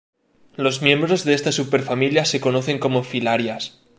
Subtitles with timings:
[0.55, 3.83] Los miembros de esta superfamilia se conocen como filarias.